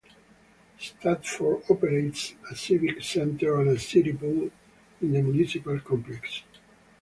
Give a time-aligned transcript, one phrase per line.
[0.79, 4.49] Stafford operates a Civic Center and a City Pool
[4.99, 6.41] in the Municipal Complex.